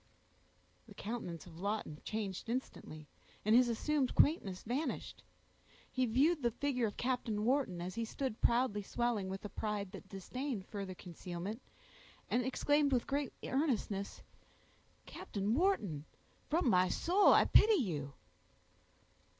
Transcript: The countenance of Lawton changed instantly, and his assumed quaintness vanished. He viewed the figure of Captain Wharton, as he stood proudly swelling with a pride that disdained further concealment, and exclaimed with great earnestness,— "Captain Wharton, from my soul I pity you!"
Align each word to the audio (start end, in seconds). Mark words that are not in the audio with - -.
The 0.87 0.95
countenance 0.95 1.45
of 1.45 1.59
Lawton 1.59 2.01
changed 2.03 2.49
instantly, 2.49 3.07
and 3.45 3.55
his 3.55 3.69
assumed 3.69 4.15
quaintness 4.15 4.63
vanished. 4.63 5.21
He 5.91 6.07
viewed 6.07 6.41
the 6.41 6.49
figure 6.49 6.87
of 6.87 6.97
Captain 6.97 7.45
Wharton, 7.45 7.79
as 7.81 7.93
he 7.93 8.03
stood 8.03 8.41
proudly 8.41 8.81
swelling 8.81 9.29
with 9.29 9.45
a 9.45 9.49
pride 9.49 9.91
that 9.91 10.09
disdained 10.09 10.65
further 10.65 10.95
concealment, 10.95 11.61
and 12.31 12.43
exclaimed 12.43 12.91
with 12.91 13.05
great 13.05 13.31
earnestness,— 13.43 14.23
"Captain 15.05 15.53
Wharton, 15.53 16.05
from 16.49 16.67
my 16.67 16.89
soul 16.89 17.31
I 17.35 17.45
pity 17.45 17.75
you!" 17.75 18.13